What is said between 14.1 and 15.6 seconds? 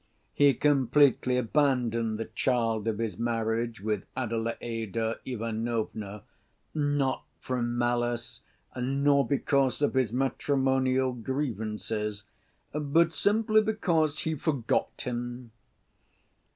he forgot him.